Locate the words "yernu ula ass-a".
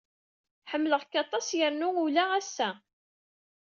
1.57-2.69